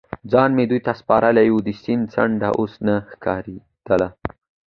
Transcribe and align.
ځان 0.31 0.49
مې 0.57 0.65
دې 0.71 0.79
ته 0.85 0.91
سپارلی 0.99 1.47
و، 1.51 1.57
د 1.67 1.69
سیند 1.81 2.05
څنډه 2.13 2.49
اوس 2.59 2.73
نه 2.87 2.95
ښکارېده. 3.11 4.07